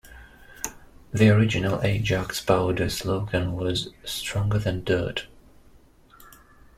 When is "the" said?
1.13-1.29